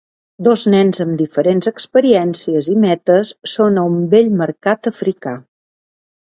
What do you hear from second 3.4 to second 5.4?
són a un vell mercat africà.